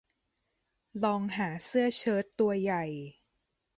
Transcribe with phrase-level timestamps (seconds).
[1.03, 2.83] ลองหาเสื้อเชิ้ตตัวใหญ่